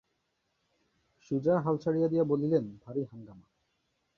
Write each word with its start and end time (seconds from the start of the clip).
সুজা 1.21 1.55
হাল 1.59 1.75
ছাড়িয়া 1.77 2.07
দিয়া 2.07 2.23
বলিলেন, 2.23 2.65
ভারী 2.85 3.01
হাঙ্গামা। 3.03 3.45